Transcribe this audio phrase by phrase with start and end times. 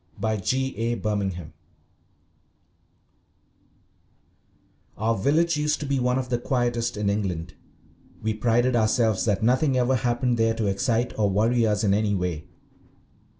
[0.19, 0.75] by G.
[0.77, 0.95] A.
[0.99, 1.51] Birmingham_
[4.97, 7.53] OUR village used to be one of the quietest in England.
[8.19, 12.15] We prided ourselves that nothing ever happened there to excite or worry us in any
[12.15, 12.45] way.